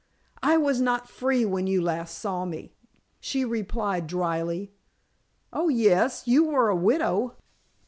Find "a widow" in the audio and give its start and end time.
6.69-7.35